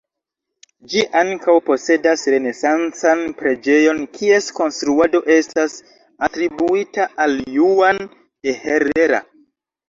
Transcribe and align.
Ĝi 0.91 1.01
ankaŭ 1.19 1.53
posedas 1.65 2.23
renesancan 2.33 3.21
preĝejon 3.41 3.99
kies 4.15 4.47
konstruado 4.61 5.21
estas 5.37 5.77
atribuita 6.29 7.07
al 7.27 7.37
Juan 7.59 8.01
de 8.49 8.57
Herrera. 8.65 9.23